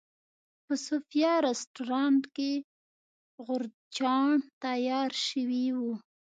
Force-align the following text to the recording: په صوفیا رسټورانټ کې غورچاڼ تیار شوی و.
په 0.65 0.73
صوفیا 0.85 1.33
رسټورانټ 1.47 2.23
کې 2.35 2.51
غورچاڼ 3.45 4.31
تیار 4.63 5.11
شوی 5.27 5.65
و. 5.77 5.79